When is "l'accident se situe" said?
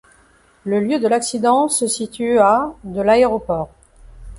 1.07-2.39